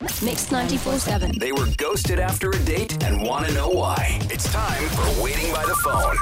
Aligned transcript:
Mix 0.00 0.48
94.7. 0.48 1.38
They 1.38 1.52
were 1.52 1.68
ghosted 1.78 2.18
after 2.18 2.50
a 2.50 2.58
date 2.64 3.02
and 3.02 3.22
want 3.22 3.46
to 3.46 3.54
know 3.54 3.70
why. 3.70 4.18
It's 4.30 4.52
time 4.52 4.86
for 4.90 5.22
Waiting 5.22 5.50
by 5.54 5.64
the 5.64 5.74
Phone. 5.76 6.16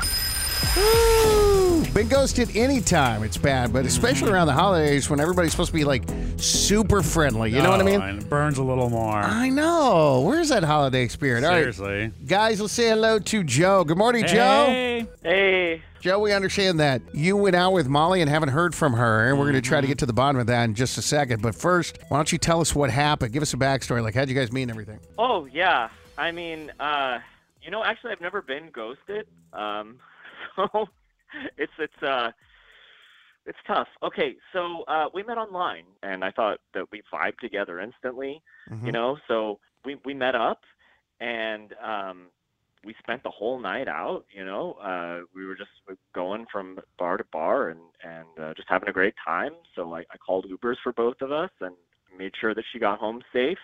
Ooh, 2.25 2.35
been 2.35 2.45
ghosted 2.47 2.57
anytime 2.57 3.23
it's 3.23 3.37
bad, 3.37 3.71
but 3.73 3.85
especially 3.85 4.31
around 4.33 4.47
the 4.47 4.53
holidays 4.55 5.11
when 5.11 5.21
everybody's 5.21 5.51
supposed 5.51 5.69
to 5.73 5.75
be 5.75 5.85
like 5.85 6.05
super 6.39 7.03
friendly. 7.03 7.51
You 7.51 7.61
know 7.63 7.71
what 7.71 7.81
I 7.81 7.83
Oh, 7.83 7.87
mean? 7.87 8.01
and 8.01 8.23
it 8.23 8.31
burns 8.31 8.57
a 8.59 8.63
little 8.63 8.89
more. 8.89 9.13
I 9.23 9.51
know. 9.51 10.23
Where's 10.27 10.49
that 10.49 10.63
holiday 10.65 11.07
spirit? 11.09 11.45
All 11.45 11.51
right, 11.51 11.75
Seriously. 11.75 12.13
guys, 12.27 12.61
let's 12.63 12.73
say 12.73 12.89
hello 12.89 13.19
to 13.19 13.45
Joe. 13.45 13.85
Good 13.85 13.99
morning, 13.99 14.25
Hey. 14.25 15.03
Joe. 15.05 15.09
Hey. 15.23 15.83
Joe, 16.01 16.19
we 16.19 16.33
understand 16.33 16.81
that 16.81 17.03
you 17.15 17.37
went 17.37 17.57
out 17.57 17.73
with 17.73 17.89
Molly 17.89 18.21
and 18.23 18.29
haven't 18.31 18.51
heard 18.51 18.75
from 18.75 18.95
her, 18.95 19.29
and 19.29 19.39
we're 19.39 19.45
going 19.51 19.55
to 19.63 19.67
try 19.67 19.81
to 19.81 19.87
get 19.87 19.99
to 19.99 20.07
the 20.07 20.13
bottom 20.13 20.39
of 20.41 20.47
that 20.49 20.65
in 20.65 20.75
just 20.75 20.97
a 20.99 21.03
second. 21.03 21.41
But 21.43 21.55
first, 21.55 21.99
why 22.09 22.17
don't 22.19 22.31
you 22.33 22.39
tell 22.39 22.61
us 22.61 22.75
what 22.75 22.91
happened? 22.91 23.33
Give 23.33 23.43
us 23.43 23.53
a 23.55 23.57
backstory. 23.59 24.03
Like, 24.03 24.15
how'd 24.15 24.29
you 24.29 24.35
guys 24.35 24.51
meet 24.53 24.63
and 24.63 24.71
everything? 24.71 24.99
Oh 25.19 25.45
yeah. 25.47 25.89
I 26.19 26.31
mean, 26.31 26.73
uh, 26.81 27.19
you 27.63 27.71
know, 27.71 27.83
actually, 27.85 28.13
I've 28.13 28.21
never 28.21 28.41
been 28.43 28.71
ghosted. 28.71 29.27
Um, 29.55 29.97
so 30.57 30.89
it's 31.59 31.73
it's 31.79 32.03
uh, 32.03 32.31
it's 33.47 33.59
tough. 33.67 33.89
Okay, 34.03 34.37
so 34.53 34.85
uh, 34.89 35.07
we 35.13 35.23
met 35.23 35.39
online, 35.39 35.85
and 36.03 36.25
I 36.25 36.31
thought 36.31 36.59
that 36.73 36.91
we 36.91 37.03
vibed 37.13 37.39
together 37.41 37.81
instantly. 37.81 38.43
Mm-hmm. 38.71 38.87
You 38.87 38.93
know, 38.93 39.19
so 39.29 39.59
we 39.85 39.97
we 40.05 40.15
met 40.15 40.35
up, 40.35 40.63
and 41.21 41.75
um, 41.83 42.27
we 42.85 42.95
spent 42.99 43.23
the 43.23 43.31
whole 43.31 43.59
night 43.59 43.89
out. 43.89 44.25
You 44.35 44.45
know, 44.45 44.73
uh, 44.75 45.27
we 45.35 45.47
were 45.47 45.55
just 45.55 45.71
going 46.15 46.47
from 46.51 46.79
bar 46.99 47.17
to 47.17 47.25
bar 47.33 47.69
and 47.69 47.81
and 48.03 48.29
uh, 48.41 48.55
just 48.55 48.69
having 48.69 48.89
a 48.89 48.93
great 48.93 49.15
time. 49.25 49.53
So 49.75 49.95
I, 49.95 50.01
I 50.01 50.17
called 50.25 50.47
Ubers 50.51 50.77
for 50.83 50.93
both 50.93 51.21
of 51.21 51.33
us 51.33 51.51
and 51.61 51.75
made 52.17 52.33
sure 52.41 52.55
that 52.55 52.65
she 52.73 52.79
got 52.79 52.99
home 52.99 53.23
safe. 53.33 53.59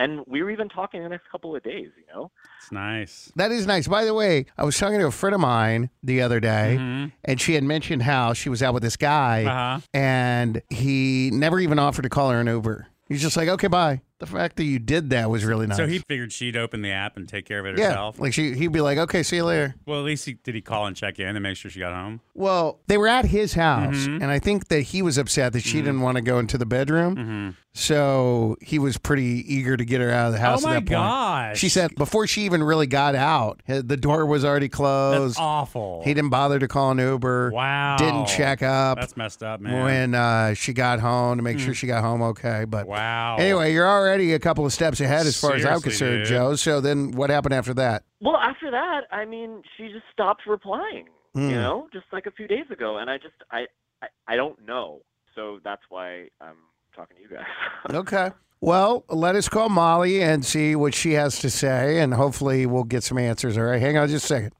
And 0.00 0.24
we 0.26 0.42
were 0.42 0.50
even 0.50 0.68
talking 0.68 1.02
the 1.02 1.08
next 1.10 1.30
couple 1.30 1.54
of 1.54 1.62
days. 1.62 1.88
You 1.96 2.04
know. 2.14 2.30
It's 2.58 2.72
nice. 2.72 3.30
That 3.36 3.52
is 3.52 3.66
nice. 3.66 3.86
By 3.86 4.04
the 4.04 4.14
way, 4.14 4.46
I 4.56 4.64
was 4.64 4.76
talking 4.78 4.98
to 4.98 5.06
a 5.06 5.10
friend 5.10 5.34
of 5.34 5.40
mine 5.40 5.90
the 6.02 6.22
other 6.22 6.40
day, 6.40 6.76
Mhm. 6.80 7.12
and 7.24 7.40
she 7.40 7.54
had 7.54 7.62
mentioned 7.64 8.02
how 8.02 8.32
she 8.32 8.48
was 8.48 8.62
out 8.62 8.72
with 8.74 8.82
this 8.82 8.96
guy, 8.96 9.44
Uh-huh. 9.44 9.80
and 9.94 10.62
he 10.70 11.30
never 11.32 11.60
even 11.60 11.78
offered 11.78 12.02
to 12.02 12.08
call 12.08 12.30
her 12.30 12.40
an 12.40 12.46
Uber. 12.46 12.86
He's 13.08 13.20
just 13.22 13.36
like, 13.36 13.48
okay, 13.48 13.66
bye. 13.66 14.00
The 14.20 14.26
fact 14.26 14.56
that 14.56 14.64
you 14.64 14.78
did 14.78 15.10
that 15.10 15.28
was 15.30 15.44
really 15.44 15.66
nice. 15.66 15.76
So 15.78 15.86
he 15.86 15.98
figured 15.98 16.32
she'd 16.32 16.56
open 16.56 16.82
the 16.82 16.90
app 16.92 17.16
and 17.16 17.28
take 17.28 17.46
care 17.46 17.58
of 17.58 17.66
it 17.66 17.78
herself. 17.78 18.16
yeah, 18.16 18.22
like 18.22 18.32
she, 18.34 18.54
he'd 18.54 18.70
be 18.72 18.80
like, 18.80 18.98
okay, 18.98 19.22
see 19.22 19.36
you 19.36 19.44
later. 19.44 19.74
Well, 19.86 19.98
at 19.98 20.04
least 20.04 20.24
he, 20.26 20.34
did 20.34 20.54
he 20.54 20.60
call 20.60 20.86
and 20.86 20.94
check 20.94 21.18
in 21.18 21.28
and 21.36 21.42
make 21.42 21.56
sure 21.56 21.70
she 21.70 21.80
got 21.80 21.92
home? 21.92 22.20
Well, 22.34 22.80
they 22.86 22.96
were 22.98 23.08
at 23.08 23.24
his 23.26 23.54
house, 23.54 23.96
Mhm. 24.06 24.22
and 24.22 24.30
I 24.30 24.38
think 24.38 24.68
that 24.68 24.80
he 24.82 25.02
was 25.02 25.18
upset 25.18 25.52
that 25.54 25.60
she 25.62 25.78
Mm-hmm. 25.78 25.86
didn't 25.86 26.00
want 26.02 26.16
to 26.16 26.22
go 26.22 26.38
into 26.38 26.56
the 26.58 26.66
bedroom. 26.66 27.56
So 27.72 28.56
he 28.60 28.80
was 28.80 28.98
pretty 28.98 29.44
eager 29.54 29.76
to 29.76 29.84
get 29.84 30.00
her 30.00 30.10
out 30.10 30.26
of 30.26 30.32
the 30.32 30.40
house. 30.40 30.64
oh 30.64 30.68
my 30.68 30.80
gosh. 30.80 31.56
She 31.56 31.68
said 31.68 31.94
before 31.94 32.26
she 32.26 32.42
even 32.42 32.64
really 32.64 32.88
got 32.88 33.14
out, 33.14 33.60
the 33.68 33.96
door 33.96 34.26
was 34.26 34.44
already 34.44 34.68
closed. 34.68 35.36
That's 35.36 35.38
awful. 35.38 36.02
He 36.04 36.12
didn't 36.12 36.30
bother 36.30 36.58
to 36.58 36.66
call 36.66 36.90
an 36.90 36.98
Uber. 36.98 37.52
Wow. 37.52 37.96
Didn't 37.96 38.26
check 38.26 38.62
up 38.62 38.98
That's 38.98 39.16
messed 39.16 39.44
up, 39.44 39.60
man. 39.60 39.84
When 39.84 40.14
uh, 40.16 40.54
she 40.54 40.72
got 40.72 40.98
home 40.98 41.36
to 41.38 41.42
make 41.44 41.60
sure 41.60 41.72
she 41.72 41.86
got 41.86 42.02
home 42.02 42.22
okay. 42.22 42.64
But 42.66 42.88
wow. 42.88 43.36
anyway, 43.38 43.72
you're 43.72 43.88
already 43.88 44.09
a 44.18 44.38
couple 44.38 44.66
of 44.66 44.72
steps 44.72 45.00
ahead 45.00 45.26
as 45.26 45.40
far 45.40 45.54
as 45.54 45.64
I'm 45.64 45.80
concerned, 45.80 46.24
dude. 46.24 46.28
Joe. 46.28 46.54
So 46.56 46.80
then 46.80 47.12
what 47.12 47.30
happened 47.30 47.54
after 47.54 47.74
that? 47.74 48.04
Well, 48.20 48.36
after 48.36 48.70
that, 48.70 49.02
I 49.10 49.24
mean, 49.24 49.62
she 49.76 49.88
just 49.88 50.04
stopped 50.12 50.42
replying. 50.46 51.06
Hmm. 51.34 51.50
You 51.50 51.54
know, 51.56 51.88
just 51.92 52.06
like 52.12 52.26
a 52.26 52.30
few 52.32 52.48
days 52.48 52.64
ago, 52.70 52.98
and 52.98 53.08
I 53.08 53.16
just 53.18 53.34
I 53.50 53.66
I, 54.02 54.06
I 54.26 54.36
don't 54.36 54.64
know. 54.66 55.00
So 55.34 55.60
that's 55.62 55.82
why 55.88 56.28
I'm 56.40 56.56
talking 56.94 57.16
to 57.16 57.22
you 57.22 57.28
guys. 57.28 57.44
Okay. 57.94 58.30
Well, 58.62 59.04
let 59.08 59.36
us 59.36 59.48
call 59.48 59.70
Molly 59.70 60.20
and 60.22 60.44
see 60.44 60.76
what 60.76 60.94
she 60.94 61.12
has 61.12 61.38
to 61.38 61.48
say, 61.48 62.00
and 62.00 62.12
hopefully 62.12 62.66
we'll 62.66 62.84
get 62.84 63.02
some 63.02 63.16
answers. 63.16 63.56
All 63.56 63.64
right, 63.64 63.80
hang 63.80 63.96
on 63.96 64.08
just 64.08 64.24
a 64.24 64.28
second. 64.28 64.52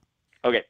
okay. 0.44 0.62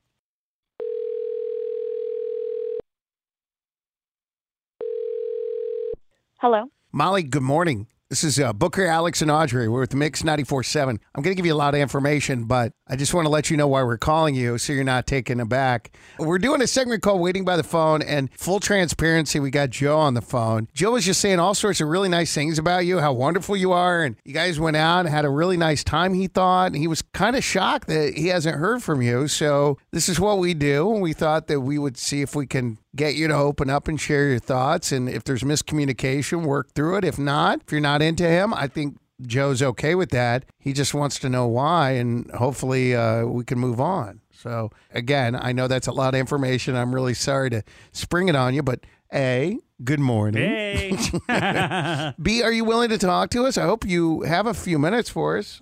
Hello. 6.38 6.70
Molly, 6.92 7.22
good 7.22 7.42
morning. 7.42 7.86
This 8.10 8.24
is 8.24 8.40
uh, 8.40 8.52
Booker, 8.52 8.86
Alex, 8.86 9.22
and 9.22 9.30
Audrey. 9.30 9.68
We're 9.68 9.78
with 9.78 9.94
Mix 9.94 10.22
94.7. 10.22 10.98
I'm 11.14 11.22
going 11.22 11.30
to 11.30 11.36
give 11.36 11.46
you 11.46 11.54
a 11.54 11.54
lot 11.54 11.74
of 11.74 11.80
information, 11.80 12.42
but 12.42 12.72
I 12.88 12.96
just 12.96 13.14
want 13.14 13.26
to 13.26 13.28
let 13.30 13.50
you 13.50 13.56
know 13.56 13.68
why 13.68 13.84
we're 13.84 13.98
calling 13.98 14.34
you 14.34 14.58
so 14.58 14.72
you're 14.72 14.82
not 14.82 15.06
taken 15.06 15.38
aback. 15.38 15.96
We're 16.18 16.40
doing 16.40 16.60
a 16.60 16.66
segment 16.66 17.02
called 17.02 17.20
Waiting 17.20 17.44
by 17.44 17.56
the 17.56 17.62
Phone, 17.62 18.02
and 18.02 18.28
full 18.36 18.58
transparency, 18.58 19.38
we 19.38 19.52
got 19.52 19.70
Joe 19.70 19.96
on 19.96 20.14
the 20.14 20.22
phone. 20.22 20.66
Joe 20.74 20.90
was 20.90 21.04
just 21.04 21.20
saying 21.20 21.38
all 21.38 21.54
sorts 21.54 21.80
of 21.80 21.86
really 21.86 22.08
nice 22.08 22.34
things 22.34 22.58
about 22.58 22.84
you, 22.84 22.98
how 22.98 23.12
wonderful 23.12 23.56
you 23.56 23.70
are, 23.70 24.02
and 24.02 24.16
you 24.24 24.34
guys 24.34 24.58
went 24.58 24.76
out 24.76 25.06
and 25.06 25.08
had 25.08 25.24
a 25.24 25.30
really 25.30 25.56
nice 25.56 25.84
time, 25.84 26.12
he 26.12 26.26
thought. 26.26 26.72
And 26.72 26.76
he 26.78 26.88
was 26.88 27.02
kind 27.02 27.36
of 27.36 27.44
shocked 27.44 27.86
that 27.86 28.14
he 28.14 28.26
hasn't 28.26 28.56
heard 28.56 28.82
from 28.82 29.02
you. 29.02 29.28
So 29.28 29.78
this 29.92 30.08
is 30.08 30.18
what 30.18 30.38
we 30.38 30.52
do, 30.52 30.92
and 30.92 31.00
we 31.00 31.12
thought 31.12 31.46
that 31.46 31.60
we 31.60 31.78
would 31.78 31.96
see 31.96 32.22
if 32.22 32.34
we 32.34 32.48
can 32.48 32.78
get 32.94 33.14
you 33.14 33.28
to 33.28 33.34
open 33.34 33.70
up 33.70 33.88
and 33.88 34.00
share 34.00 34.28
your 34.28 34.38
thoughts. 34.38 34.92
And 34.92 35.08
if 35.08 35.24
there's 35.24 35.42
miscommunication, 35.42 36.44
work 36.44 36.72
through 36.72 36.98
it. 36.98 37.04
If 37.04 37.18
not, 37.18 37.60
if 37.66 37.72
you're 37.72 37.80
not 37.80 38.02
into 38.02 38.28
him, 38.28 38.52
I 38.54 38.66
think 38.66 38.98
Joe's 39.22 39.62
okay 39.62 39.94
with 39.94 40.10
that. 40.10 40.44
He 40.58 40.72
just 40.72 40.94
wants 40.94 41.18
to 41.20 41.28
know 41.28 41.46
why, 41.46 41.92
and 41.92 42.30
hopefully 42.32 42.94
uh, 42.94 43.24
we 43.24 43.44
can 43.44 43.58
move 43.58 43.80
on. 43.80 44.20
So, 44.32 44.70
again, 44.92 45.36
I 45.36 45.52
know 45.52 45.68
that's 45.68 45.86
a 45.86 45.92
lot 45.92 46.14
of 46.14 46.20
information. 46.20 46.74
I'm 46.74 46.94
really 46.94 47.14
sorry 47.14 47.50
to 47.50 47.62
spring 47.92 48.28
it 48.28 48.36
on 48.36 48.54
you, 48.54 48.62
but 48.62 48.80
A, 49.12 49.58
good 49.84 50.00
morning. 50.00 50.42
Hey. 50.42 50.96
B, 52.22 52.42
are 52.42 52.52
you 52.52 52.64
willing 52.64 52.88
to 52.88 52.98
talk 52.98 53.30
to 53.30 53.44
us? 53.44 53.58
I 53.58 53.64
hope 53.64 53.84
you 53.86 54.22
have 54.22 54.46
a 54.46 54.54
few 54.54 54.78
minutes 54.78 55.10
for 55.10 55.36
us. 55.36 55.60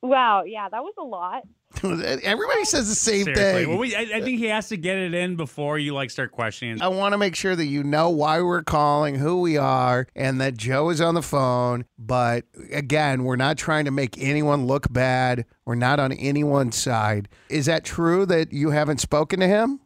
Wow. 0.00 0.44
Yeah, 0.44 0.68
that 0.68 0.82
was 0.82 0.94
a 0.98 1.04
lot. 1.04 1.42
Everybody 2.22 2.64
says 2.64 2.88
the 2.88 2.94
same 2.94 3.24
Seriously. 3.24 3.44
thing. 3.64 3.68
Well, 3.68 3.78
we, 3.78 3.94
I, 3.94 4.00
I 4.00 4.20
think 4.20 4.38
he 4.38 4.46
has 4.46 4.68
to 4.68 4.76
get 4.76 4.96
it 4.96 5.14
in 5.14 5.36
before 5.36 5.78
you 5.78 5.94
like 5.94 6.10
start 6.10 6.32
questioning. 6.32 6.80
I 6.82 6.88
want 6.88 7.12
to 7.12 7.18
make 7.18 7.34
sure 7.34 7.54
that 7.56 7.66
you 7.66 7.82
know 7.82 8.10
why 8.10 8.40
we're 8.40 8.62
calling, 8.62 9.14
who 9.16 9.40
we 9.40 9.56
are, 9.56 10.06
and 10.16 10.40
that 10.40 10.56
Joe 10.56 10.90
is 10.90 11.00
on 11.00 11.14
the 11.14 11.22
phone. 11.22 11.84
But 11.98 12.44
again, 12.72 13.24
we're 13.24 13.36
not 13.36 13.58
trying 13.58 13.84
to 13.84 13.90
make 13.90 14.16
anyone 14.18 14.66
look 14.66 14.92
bad. 14.92 15.44
We're 15.64 15.74
not 15.74 16.00
on 16.00 16.12
anyone's 16.12 16.76
side. 16.76 17.28
Is 17.48 17.66
that 17.66 17.84
true 17.84 18.26
that 18.26 18.52
you 18.52 18.70
haven't 18.70 18.98
spoken 19.00 19.40
to 19.40 19.46
him 19.46 19.80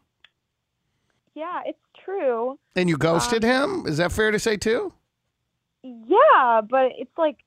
Yeah, 1.35 1.61
it's 1.67 1.79
true. 2.05 2.59
and 2.77 2.89
you 2.89 2.97
ghosted 2.97 3.45
um, 3.45 3.81
him? 3.81 3.87
Is 3.87 3.97
that 3.99 4.13
fair 4.13 4.31
to 4.31 4.39
say 4.39 4.57
too? 4.57 4.93
Yeah, 5.83 5.93
Yeah, 6.09 6.61
but 6.69 6.93
it's 6.99 7.17
like 7.19 7.39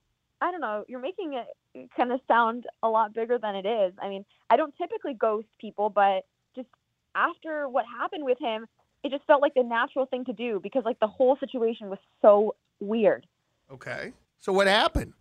I 0.45 0.51
don't 0.51 0.61
know. 0.61 0.85
You're 0.87 0.99
making 0.99 1.33
it 1.73 1.89
kind 1.97 2.11
of 2.11 2.19
sound 2.27 2.65
a 2.83 2.87
lot 2.87 3.15
bigger 3.15 3.39
than 3.39 3.55
it 3.55 3.65
is. 3.65 3.93
I 3.99 4.09
mean, 4.09 4.23
I 4.51 4.57
don't 4.57 4.75
typically 4.77 5.15
ghost 5.15 5.47
people, 5.59 5.89
but 5.89 6.21
just 6.55 6.67
after 7.15 7.67
what 7.67 7.85
happened 7.99 8.23
with 8.23 8.37
him, 8.39 8.67
it 9.03 9.09
just 9.09 9.25
felt 9.25 9.41
like 9.41 9.55
the 9.55 9.63
natural 9.63 10.05
thing 10.05 10.23
to 10.25 10.33
do 10.33 10.59
because 10.61 10.83
like 10.85 10.99
the 10.99 11.07
whole 11.07 11.35
situation 11.39 11.89
was 11.89 11.97
so 12.21 12.55
weird. 12.79 13.25
Okay. 13.71 14.13
So 14.37 14.53
what 14.53 14.67
happened? 14.67 15.13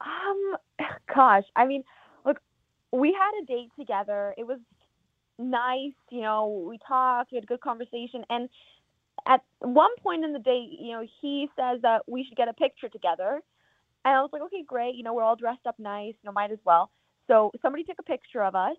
Um, 0.00 0.56
gosh, 1.14 1.44
I 1.54 1.64
mean, 1.64 1.84
look, 2.26 2.38
we 2.90 3.16
had 3.16 3.40
a 3.40 3.46
date 3.46 3.70
together. 3.78 4.34
It 4.36 4.48
was 4.48 4.58
nice, 5.38 5.94
you 6.10 6.22
know. 6.22 6.66
We 6.68 6.80
talked, 6.88 7.30
we 7.30 7.36
had 7.36 7.44
a 7.44 7.46
good 7.46 7.60
conversation, 7.60 8.24
and 8.30 8.48
at 9.28 9.42
one 9.60 9.94
point 10.02 10.24
in 10.24 10.32
the 10.32 10.40
date, 10.40 10.70
you 10.80 10.90
know, 10.90 11.06
he 11.20 11.48
says 11.56 11.82
that 11.82 12.02
we 12.08 12.24
should 12.24 12.36
get 12.36 12.48
a 12.48 12.52
picture 12.52 12.88
together, 12.88 13.42
and 14.04 14.14
I 14.16 14.20
was 14.20 14.30
like, 14.32 14.42
okay, 14.42 14.64
great. 14.66 14.94
You 14.94 15.02
know, 15.02 15.14
we're 15.14 15.22
all 15.22 15.36
dressed 15.36 15.66
up 15.66 15.78
nice. 15.78 16.14
You 16.22 16.28
know, 16.28 16.32
might 16.32 16.52
as 16.52 16.58
well. 16.64 16.90
So 17.28 17.50
somebody 17.62 17.84
took 17.84 17.98
a 17.98 18.02
picture 18.02 18.42
of 18.42 18.54
us, 18.54 18.76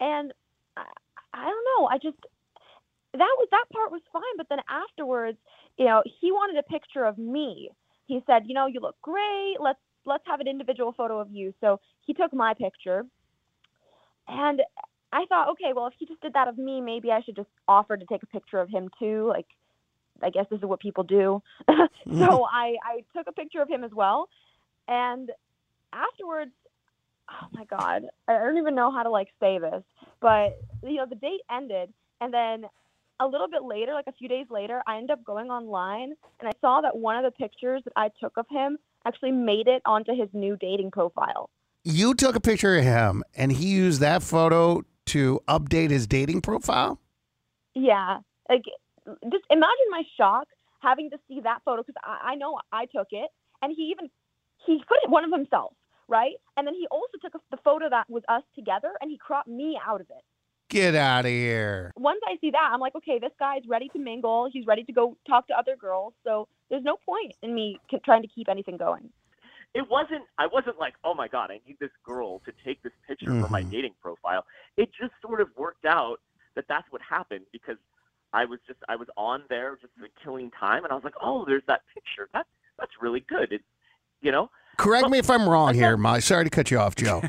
and 0.00 0.32
I, 0.76 0.84
I 1.32 1.44
don't 1.44 1.64
know. 1.78 1.86
I 1.86 1.98
just 1.98 2.18
that 3.12 3.34
was 3.38 3.48
that 3.50 3.64
part 3.72 3.92
was 3.92 4.02
fine, 4.12 4.22
but 4.36 4.46
then 4.48 4.58
afterwards, 4.68 5.38
you 5.78 5.84
know, 5.84 6.02
he 6.20 6.32
wanted 6.32 6.58
a 6.58 6.62
picture 6.64 7.04
of 7.04 7.18
me. 7.18 7.70
He 8.06 8.20
said, 8.26 8.42
you 8.46 8.54
know, 8.54 8.66
you 8.66 8.80
look 8.80 8.96
great. 9.02 9.56
Let's 9.60 9.78
let's 10.04 10.24
have 10.26 10.40
an 10.40 10.48
individual 10.48 10.92
photo 10.96 11.20
of 11.20 11.30
you. 11.30 11.54
So 11.60 11.80
he 12.02 12.12
took 12.12 12.34
my 12.34 12.54
picture, 12.54 13.04
and 14.28 14.60
I 15.12 15.24
thought, 15.28 15.50
okay, 15.50 15.72
well, 15.74 15.86
if 15.86 15.94
he 15.98 16.06
just 16.06 16.20
did 16.20 16.32
that 16.32 16.48
of 16.48 16.58
me, 16.58 16.80
maybe 16.80 17.10
I 17.10 17.22
should 17.22 17.36
just 17.36 17.48
offer 17.68 17.96
to 17.96 18.04
take 18.06 18.22
a 18.22 18.26
picture 18.26 18.58
of 18.60 18.68
him 18.68 18.90
too. 18.98 19.26
Like, 19.28 19.46
I 20.22 20.30
guess 20.30 20.46
this 20.50 20.58
is 20.58 20.64
what 20.64 20.80
people 20.80 21.04
do. 21.04 21.40
so 21.68 22.44
I 22.52 22.74
I 22.82 23.04
took 23.16 23.28
a 23.28 23.32
picture 23.32 23.62
of 23.62 23.68
him 23.68 23.84
as 23.84 23.92
well, 23.94 24.28
and 24.88 25.30
afterwards, 25.92 26.52
oh 27.30 27.46
my 27.52 27.64
god, 27.64 28.02
I 28.28 28.38
don't 28.38 28.58
even 28.58 28.74
know 28.74 28.90
how 28.90 29.02
to 29.02 29.10
like 29.10 29.28
say 29.40 29.58
this, 29.58 29.82
but 30.20 30.58
you 30.82 30.96
know, 30.96 31.06
the 31.08 31.16
date 31.16 31.40
ended, 31.50 31.92
and 32.20 32.32
then 32.32 32.66
a 33.20 33.26
little 33.26 33.48
bit 33.48 33.62
later, 33.62 33.92
like 33.92 34.06
a 34.08 34.12
few 34.12 34.28
days 34.28 34.46
later, 34.50 34.82
I 34.86 34.96
ended 34.96 35.12
up 35.12 35.24
going 35.24 35.50
online 35.50 36.14
and 36.40 36.48
I 36.48 36.52
saw 36.60 36.80
that 36.80 36.96
one 36.96 37.16
of 37.16 37.24
the 37.24 37.30
pictures 37.30 37.82
that 37.84 37.92
I 37.96 38.10
took 38.20 38.36
of 38.36 38.46
him 38.50 38.78
actually 39.06 39.32
made 39.32 39.68
it 39.68 39.82
onto 39.86 40.12
his 40.14 40.28
new 40.32 40.56
dating 40.56 40.90
profile. 40.90 41.48
You 41.84 42.14
took 42.14 42.34
a 42.34 42.40
picture 42.40 42.76
of 42.76 42.84
him, 42.84 43.22
and 43.36 43.52
he 43.52 43.66
used 43.66 44.00
that 44.00 44.22
photo 44.22 44.82
to 45.06 45.40
update 45.46 45.90
his 45.90 46.06
dating 46.06 46.40
profile. 46.40 46.98
Yeah, 47.74 48.20
like 48.48 48.64
just 49.06 49.44
imagine 49.50 49.86
my 49.90 50.02
shock 50.16 50.48
having 50.80 51.10
to 51.10 51.18
see 51.28 51.40
that 51.42 51.60
photo 51.64 51.82
because 51.82 52.00
I, 52.02 52.32
I 52.32 52.34
know 52.36 52.58
I 52.72 52.86
took 52.86 53.08
it, 53.10 53.28
and 53.60 53.72
he 53.74 53.94
even 53.94 54.10
he 54.66 54.82
put 54.88 54.98
it 55.02 55.10
one 55.10 55.24
of 55.24 55.32
himself, 55.32 55.74
right? 56.08 56.34
And 56.56 56.66
then 56.66 56.74
he 56.74 56.86
also 56.90 57.18
took 57.22 57.34
a, 57.34 57.40
the 57.50 57.58
photo 57.64 57.88
that 57.90 58.08
was 58.08 58.22
us 58.28 58.42
together, 58.54 58.92
and 59.00 59.10
he 59.10 59.18
cropped 59.18 59.48
me 59.48 59.78
out 59.86 60.00
of 60.00 60.08
it. 60.10 60.22
Get 60.70 60.94
out 60.94 61.24
of 61.26 61.30
here. 61.30 61.92
Once 61.96 62.20
I 62.26 62.36
see 62.40 62.50
that, 62.50 62.70
I'm 62.72 62.80
like, 62.80 62.94
okay, 62.96 63.18
this 63.18 63.32
guy's 63.38 63.62
ready 63.68 63.88
to 63.90 63.98
mingle. 63.98 64.48
He's 64.52 64.66
ready 64.66 64.82
to 64.84 64.92
go 64.92 65.16
talk 65.28 65.46
to 65.48 65.58
other 65.58 65.76
girls. 65.76 66.14
So 66.24 66.48
there's 66.70 66.82
no 66.82 66.96
point 67.04 67.34
in 67.42 67.54
me 67.54 67.78
k- 67.90 68.00
trying 68.04 68.22
to 68.22 68.28
keep 68.28 68.48
anything 68.48 68.76
going. 68.76 69.10
it 69.74 69.88
wasn't 69.90 70.22
I 70.38 70.46
wasn't 70.46 70.78
like, 70.78 70.94
oh 71.04 71.14
my 71.14 71.26
god, 71.28 71.50
I 71.50 71.60
need 71.66 71.76
this 71.80 71.90
girl 72.04 72.40
to 72.46 72.52
take 72.64 72.80
this 72.82 72.92
picture 73.06 73.32
for 73.40 73.48
my 73.50 73.62
Mhm. 73.62 73.70
dating 73.72 73.94
profile. 74.00 74.46
It 74.76 74.90
just 74.92 75.12
sort 75.20 75.40
of 75.40 75.48
worked 75.56 75.84
out 75.84 76.20
that 76.54 76.66
that's 76.68 76.90
what 76.92 77.02
happened 77.02 77.44
because 77.52 77.76
I 78.32 78.44
was 78.44 78.60
just 78.68 78.78
I 78.88 78.94
was 78.96 79.08
on 79.16 79.42
there 79.48 79.76
just 79.80 79.92
like, 80.00 80.12
killing 80.22 80.50
time, 80.52 80.84
and 80.84 80.92
I 80.92 80.94
was 80.94 81.04
like, 81.04 81.16
oh, 81.20 81.44
there's 81.44 81.64
that 81.66 81.82
picture. 81.92 82.28
That's 82.32 82.48
that's 82.78 82.92
really 83.00 83.20
good. 83.20 83.52
It, 83.52 83.62
you 84.24 84.32
know, 84.32 84.50
Correct 84.76 85.08
me 85.08 85.18
if 85.18 85.30
I'm 85.30 85.48
wrong 85.48 85.74
here, 85.74 85.96
Molly. 85.96 86.20
Sorry 86.20 86.42
to 86.42 86.50
cut 86.50 86.70
you 86.70 86.78
off, 86.80 86.96
Joe. 86.96 87.22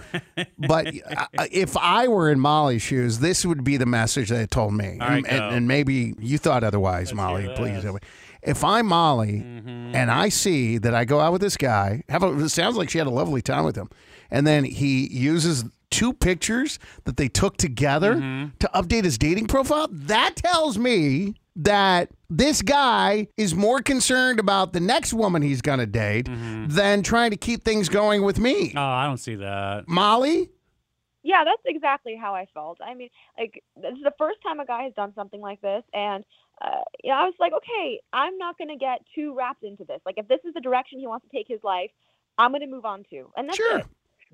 but 0.58 0.88
uh, 1.18 1.28
if 1.52 1.78
I 1.78 2.08
were 2.08 2.32
in 2.32 2.40
Molly's 2.40 2.82
shoes, 2.82 3.20
this 3.20 3.46
would 3.46 3.64
be 3.64 3.78
the 3.78 3.86
message 3.86 4.30
they 4.30 4.48
told 4.48 4.74
me. 4.74 4.98
All 5.00 5.08
right, 5.08 5.18
and, 5.18 5.26
go. 5.28 5.32
and, 5.32 5.56
and 5.58 5.68
maybe 5.68 6.16
you 6.20 6.38
thought 6.40 6.64
otherwise, 6.64 7.14
Molly. 7.14 7.48
Please. 7.56 7.76
this. 7.76 7.84
help 7.84 7.96
me. 8.02 8.10
If 8.42 8.64
I'm 8.64 8.88
Molly 8.88 9.44
Mm-hmm. 9.46 9.96
and 9.96 10.10
I 10.12 10.30
see 10.30 10.78
that 10.80 10.94
I 10.96 11.06
go 11.06 11.20
out 11.20 11.34
with 11.34 11.42
this 11.42 11.58
guy, 11.58 12.04
have 12.10 12.24
a, 12.24 12.32
it 12.40 12.50
sounds 12.50 12.78
like 12.78 12.90
she 12.90 12.98
had 12.98 13.08
a 13.08 13.12
lovely 13.12 13.42
time 13.42 13.64
with 13.64 13.76
him, 13.76 13.90
and 14.32 14.46
then 14.48 14.64
he 14.64 15.08
uses 15.08 15.66
two 15.92 16.14
pictures 16.14 16.80
that 17.06 17.18
they 17.18 17.28
took 17.28 17.58
together 17.58 18.16
Mm-hmm. 18.16 18.58
to 18.60 18.70
update 18.74 19.04
his 19.04 19.18
dating 19.18 19.48
profile, 19.48 19.88
that 19.92 20.36
tells 20.36 20.78
me 20.78 21.36
that 21.56 22.10
this 22.30 22.62
guy 22.62 23.28
is 23.38 23.56
more 23.56 23.82
concerned 23.82 24.40
about 24.40 24.74
the 24.74 24.80
next 24.80 25.14
woman 25.14 25.42
he's 25.42 25.62
going 25.62 25.80
to 25.80 25.86
date 25.86 26.28
than 26.68 27.02
trying 27.02 27.32
to 27.32 27.38
keep 27.38 27.64
things 27.64 27.88
going 27.88 28.24
with 28.24 28.40
me. 28.40 28.74
Oh, 28.76 28.82
I 28.82 29.06
don't 29.06 29.18
see 29.18 29.36
that. 29.36 29.88
Molly? 29.88 30.50
Yeah, 31.24 31.44
that's 31.44 31.62
exactly 31.66 32.16
how 32.20 32.36
I 32.36 32.46
felt. 32.54 32.78
I 32.86 32.94
mean, 32.94 33.10
like 33.38 33.64
this 33.82 33.94
is 33.94 34.04
the 34.04 34.14
first 34.18 34.38
time 34.44 34.60
a 34.60 34.66
guy 34.66 34.84
has 34.84 34.94
done 34.94 35.12
something 35.16 35.42
like 35.42 35.60
this, 35.62 35.84
and 35.94 36.24
uh, 36.62 36.82
you 37.04 37.10
know, 37.10 37.18
I 37.18 37.24
was 37.26 37.34
like, 37.40 37.52
okay, 37.54 38.00
I'm 38.14 38.38
not 38.38 38.58
gonna 38.60 38.78
get 38.78 39.00
too 39.16 39.34
wrapped 39.36 39.64
into 39.64 39.84
this. 39.86 40.00
Like, 40.06 40.16
if 40.18 40.28
this 40.28 40.40
is 40.46 40.54
the 40.54 40.62
direction 40.62 41.00
he 41.00 41.08
wants 41.08 41.26
to 41.30 41.36
take 41.36 41.48
his 41.48 41.60
life, 41.64 41.90
I'm 42.38 42.52
gonna 42.52 42.68
move 42.68 42.86
on 42.86 43.06
to, 43.10 43.32
and 43.36 43.48
that's 43.50 43.58
Sure. 43.58 43.80
it. 43.80 43.86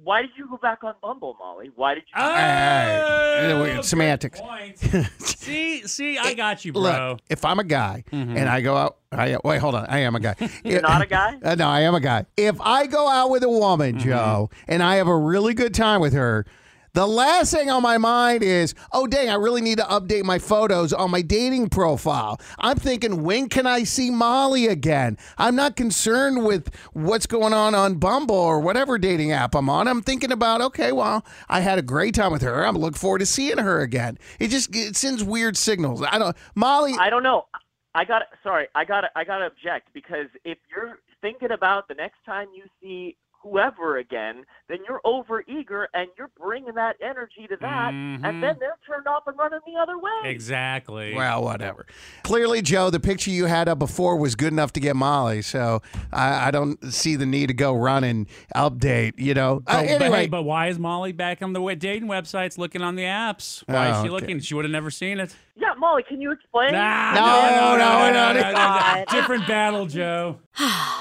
Why 0.04 0.22
did 0.22 0.32
you 0.38 0.48
go 0.50 0.58
back 0.58 0.84
on 0.84 0.94
Bumble, 1.02 1.36
Molly? 1.40 1.72
Why 1.76 1.94
did 1.96 2.04
you? 2.08 2.14
Oh, 2.22 3.38
Anyway, 3.42 3.76
good 3.76 3.86
semantics. 3.86 4.42
see, 5.20 5.86
see, 5.88 6.18
I 6.18 6.34
got 6.34 6.64
you, 6.66 6.74
bro. 6.74 6.82
Look, 6.82 7.20
if 7.30 7.46
I'm 7.46 7.60
a 7.60 7.64
guy 7.64 8.04
Mhm. 8.12 8.38
and 8.38 8.50
I 8.50 8.62
go 8.62 8.76
out, 8.78 8.98
I, 9.12 9.38
wait, 9.44 9.60
hold 9.60 9.76
on, 9.76 9.86
I 9.88 10.00
am 10.00 10.16
a 10.16 10.20
guy. 10.20 10.36
You're 10.64 10.82
not 10.82 11.02
a 11.02 11.06
guy? 11.06 11.38
Uh, 11.44 11.56
no, 11.56 11.68
I 11.68 11.82
am 11.82 11.96
a 11.96 12.00
guy. 12.00 12.26
If 12.38 12.60
I 12.62 12.88
go 12.88 13.08
out 13.10 13.30
with 13.30 13.44
a 13.44 13.50
woman, 13.50 13.96
Mm-hmm. 13.96 14.10
Joe, 14.10 14.50
and 14.68 14.82
I 14.84 14.96
have 14.96 15.08
a 15.08 15.18
really 15.18 15.54
good 15.54 15.74
time 15.74 16.02
with 16.02 16.14
her, 16.14 16.46
the 16.94 17.08
last 17.08 17.54
thing 17.54 17.70
on 17.70 17.82
my 17.82 17.98
mind 17.98 18.44
is, 18.44 18.76
oh, 18.92 19.08
dang, 19.08 19.30
I 19.30 19.36
really 19.36 19.62
need 19.62 19.78
to 19.78 19.84
update 19.86 20.24
my 20.24 20.40
photos 20.40 20.92
on 20.92 21.10
my 21.10 21.22
dating 21.22 21.70
profile. 21.70 22.40
I'm 22.60 22.78
thinking, 22.78 23.24
when 23.24 23.48
can 23.48 23.66
I 23.66 23.84
see 23.84 24.10
Molly 24.10 24.68
again? 24.68 25.18
I'm 25.38 25.56
not 25.56 25.76
concerned 25.76 26.46
with 26.46 26.74
what's 26.94 27.26
going 27.26 27.54
on 27.54 27.76
on 27.76 27.96
Bumble 27.96 28.36
or 28.36 28.60
whatever 28.60 28.98
dating 28.98 29.32
app 29.32 29.56
I'm 29.56 29.70
on. 29.70 29.88
I'm 29.88 30.02
thinking 30.02 30.32
about, 30.32 30.62
okay, 30.62 30.92
well, 30.92 31.26
I 31.48 31.62
had 31.62 31.80
a 31.80 31.84
great 31.84 32.16
time 32.16 32.32
with 32.32 32.42
her. 32.42 32.66
I'm 32.66 32.78
looking 32.78 33.00
forward 33.00 33.20
to 33.20 33.26
seeing 33.26 33.58
her 33.58 33.82
again. 33.82 34.18
It 34.40 34.50
just 34.50 34.76
it 34.76 34.98
sends 34.98 35.24
weird 35.24 35.56
signals. 35.56 36.04
I 36.04 36.18
don't, 36.20 36.36
Molly. 36.56 36.96
I 37.00 37.10
don't 37.10 37.24
know. 37.24 37.46
I 37.94 38.06
got 38.06 38.24
sorry. 38.44 38.68
I 38.76 38.86
got 38.86 39.06
I 39.16 39.24
got 39.24 39.40
to 39.40 39.48
object 39.48 39.90
because 39.94 40.28
if 40.44 40.58
you're 40.70 41.00
thinking 41.22 41.52
about 41.52 41.88
the 41.88 41.94
next 41.94 42.18
time 42.26 42.48
you 42.56 42.64
see 42.82 43.18
whoever 43.44 43.98
again, 43.98 44.44
then 44.70 44.78
you're 44.88 45.02
over 45.04 45.44
eager 45.48 45.88
and 45.94 46.08
you're 46.18 46.30
bringing 46.40 46.76
that 46.76 46.96
energy 47.02 47.48
to 47.50 47.58
that, 47.60 47.92
Mhm. 47.92 48.24
and 48.24 48.44
then 48.44 48.56
they're 48.60 48.78
turned 48.88 49.08
off 49.08 49.24
and 49.28 49.38
running 49.38 49.60
the 49.66 49.80
other 49.82 49.98
way. 49.98 50.12
Exactly. 50.30 51.14
Well, 51.16 51.44
whatever. 51.44 51.86
Clearly, 52.24 52.62
Joe, 52.62 52.90
the 52.90 53.00
picture 53.00 53.32
you 53.32 53.46
had 53.46 53.68
up 53.68 53.80
before 53.80 54.18
was 54.18 54.36
good 54.36 54.54
enough 54.54 54.72
to 54.74 54.80
get 54.80 54.96
Molly, 54.96 55.42
so 55.42 55.82
I, 56.14 56.48
I 56.48 56.52
don't 56.52 56.82
see 56.94 57.16
the 57.16 57.26
need 57.26 57.48
to 57.48 57.54
go 57.54 57.74
run 57.74 58.04
and 58.04 58.28
update. 58.56 59.14
You 59.18 59.34
know. 59.34 59.64
Uh, 59.68 59.82
But, 59.82 59.88
but, 59.88 60.02
anyway, 60.04 60.18
hey, 60.22 60.28
but 60.28 60.44
why 60.44 60.68
is 60.68 60.78
Molly 60.80 61.12
back 61.12 61.42
on 61.42 61.54
the 61.54 61.62
wa- 61.62 61.74
dating 61.74 62.08
websites 62.08 62.58
looking 62.58 62.82
on 62.82 62.96
the 62.96 63.04
apps? 63.04 63.64
Why 63.68 63.88
Oh, 63.88 63.92
is 63.92 63.96
she 63.98 64.00
okay. 64.02 64.10
looking? 64.10 64.40
She 64.40 64.54
would 64.54 64.66
have 64.66 64.72
never 64.72 64.92
seen 64.92 65.20
it. 65.20 65.36
Yeah, 65.56 65.74
Molly, 65.78 66.04
can 66.04 66.22
you 66.22 66.32
explain? 66.32 66.72
Nah, 66.74 67.14
No, 67.14 67.22
no, 67.22 67.78
no, 67.78 68.12
no, 68.12 68.34
no, 68.34 68.42
no, 68.42 68.52
God. 68.54 69.06
Different 69.12 69.48
battle, 69.48 69.86
Joe. 69.86 70.40